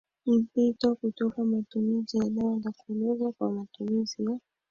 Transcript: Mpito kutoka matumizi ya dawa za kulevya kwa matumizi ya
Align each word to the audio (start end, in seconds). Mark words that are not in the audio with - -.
Mpito 0.25 0.95
kutoka 0.95 1.43
matumizi 1.43 2.17
ya 2.17 2.29
dawa 2.29 2.59
za 2.59 2.71
kulevya 2.71 3.31
kwa 3.31 3.51
matumizi 3.51 4.23
ya 4.25 4.39